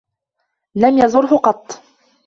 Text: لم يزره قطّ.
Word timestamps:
لم 0.75 0.97
يزره 0.97 1.37
قطّ. 1.37 1.83